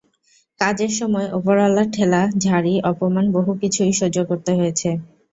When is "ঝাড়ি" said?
2.43-2.73